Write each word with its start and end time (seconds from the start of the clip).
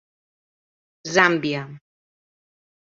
Zàmbia. 1.13 1.61